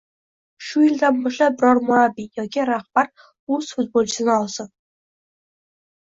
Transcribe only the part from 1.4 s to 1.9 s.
biror